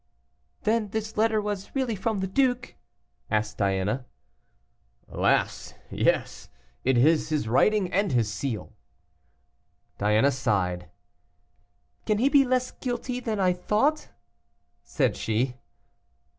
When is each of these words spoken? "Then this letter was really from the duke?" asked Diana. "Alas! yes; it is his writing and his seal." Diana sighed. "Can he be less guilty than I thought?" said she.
"Then 0.63 0.89
this 0.89 1.15
letter 1.15 1.39
was 1.39 1.75
really 1.75 1.95
from 1.95 2.21
the 2.21 2.27
duke?" 2.27 2.73
asked 3.29 3.59
Diana. 3.59 4.07
"Alas! 5.07 5.75
yes; 5.91 6.49
it 6.83 6.97
is 6.97 7.29
his 7.29 7.47
writing 7.47 7.93
and 7.93 8.11
his 8.11 8.33
seal." 8.33 8.73
Diana 9.99 10.31
sighed. 10.31 10.89
"Can 12.07 12.17
he 12.17 12.29
be 12.29 12.43
less 12.43 12.71
guilty 12.71 13.19
than 13.19 13.39
I 13.39 13.53
thought?" 13.53 14.09
said 14.83 15.15
she. 15.15 15.57